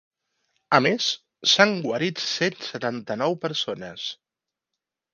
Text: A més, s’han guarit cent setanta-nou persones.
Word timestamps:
A 0.77 0.79
més, 0.85 1.09
s’han 1.51 1.75
guarit 1.85 2.23
cent 2.31 2.59
setanta-nou 2.71 3.39
persones. 3.47 4.11